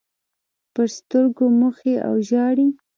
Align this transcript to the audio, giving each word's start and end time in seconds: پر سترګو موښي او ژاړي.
پر 0.73 0.87
سترګو 0.97 1.45
موښي 1.59 1.95
او 2.07 2.15
ژاړي. 2.27 2.67